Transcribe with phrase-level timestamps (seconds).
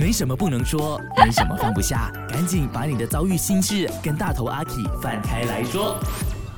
[0.00, 4.72] 没什么不能说，没什么放不下，赶紧把你的遭遇心事跟大头阿 K
[5.02, 5.98] 放开来说。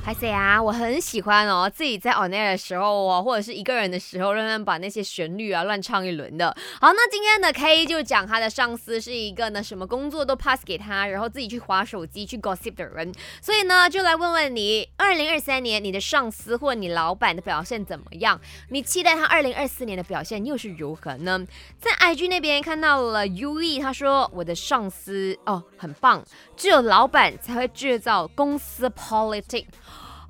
[0.03, 6.53] 还是啊，我很喜欢哦，自己在 on air 的时候哦，或者是一个人的时候，让他们把那些旋律啊乱唱一轮的。
[6.81, 13.13] 好，那今天的 K 就讲他的上司是一个呢，什么工作都 pass 给他，然后自己去划手机去 gossip 的人。
[13.41, 18.41] 所以呢，就来问问你，二零二三年你的上司或你老板的表现怎么样？
[18.69, 21.45] 你期待他二零二四年的表现又是如何呢？
[21.79, 26.25] 在 IG 那边看到了 UE，他说我的上司哦很棒，
[26.57, 29.67] 只有老板才会制造公司 politics。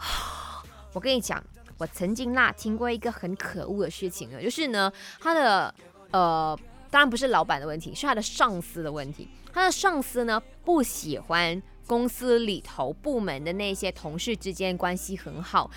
[0.94, 1.42] 我跟你讲，
[1.78, 5.74] 我曾经啦听过一个很可恶的事情呢，就是呢，他的
[6.12, 6.58] 呃，
[6.90, 9.30] 当然不是老板的问题，是他的上司的问题。
[9.54, 15.70] 他的上司呢不喜欢公司里头部门的那些同事之间关系很好，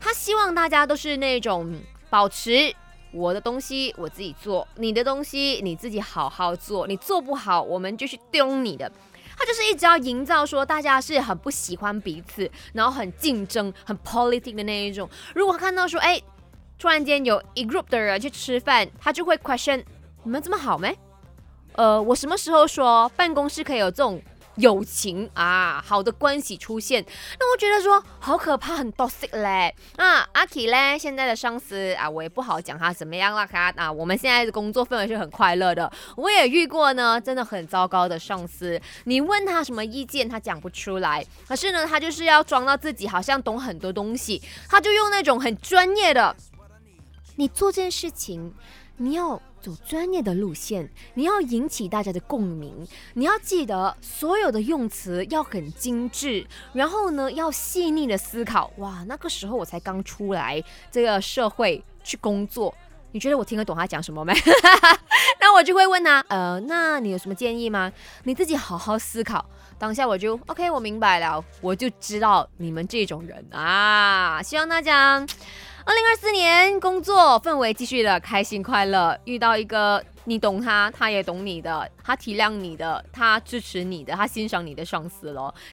[0.00, 2.74] 他希望大家都是那种保持
[3.12, 8.90] 我的东西我自己做，你的东西你自己好好做，你做不好我们就去丢你的。
[9.48, 15.08] 就是一直要营造说大家是很不喜欢彼此，然后很竞争、很 politic 的那一种。
[15.34, 16.20] 如果看到说，哎，
[16.78, 19.82] 突然间有一 group 的人去吃饭，他就会 question
[20.22, 20.94] 你们这么好没？
[21.76, 24.20] 呃，我什么时候说办公室可以有这种？
[24.58, 27.04] 友情啊，好的关系出现，
[27.38, 29.74] 那我觉得说好可怕，很 toxic 嘞。
[29.96, 33.46] 啊，阿 K 嘞，现在的上司啊，我也不好讲他怎么样啦。
[33.46, 35.90] 他啊，我们现在的工作氛围是很快乐的。
[36.16, 38.80] 我也遇过呢，真的很糟糕的上司。
[39.04, 41.24] 你问他什么意见，他讲不出来。
[41.46, 46.34] 可是呢，他就是要装到自己好像懂很多东西，他就用那种很专业的，
[47.36, 48.52] 你做这件事情，
[48.98, 49.40] 你要。
[49.60, 58.70] 走专业的路线，你要引起大家的共鸣，你要记得所有的用词要很精致，然后呢要细腻的思考。
[58.76, 62.72] 哇，那个时候我才刚出来这个社会去工作，
[63.10, 64.32] 你觉得我听得懂他讲什么没？
[65.40, 67.92] 那我就会问他，呃，那你有什么建议吗？
[68.22, 69.44] 你自己好好思考。
[69.76, 75.26] 当下我就 OK，我明白了，我就知道你们这种人啊，希望大家。
[75.88, 85.54] 二零二四年工作氛围继续的开心快乐，遇到一个你懂他，他也懂你的，他体谅你的，他支持你的，他欣赏你的上司咯。